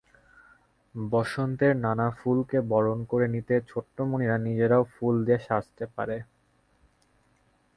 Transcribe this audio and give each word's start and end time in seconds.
বসন্তের 0.95 1.73
নানা 1.77 2.07
ফুলকে 2.11 2.57
বরণ 2.71 2.99
করে 3.03 3.27
নিতে 3.27 3.55
ছোট্টমণিরা 3.69 4.37
নিজেরাও 4.37 4.83
ফুল 4.93 5.15
দিয়ে 5.25 5.39
সাজতে 5.47 5.85
পারে। 5.95 6.17